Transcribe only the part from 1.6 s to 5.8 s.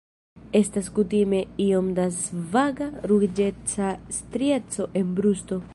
iom da svaga ruĝeca strieco en brusto.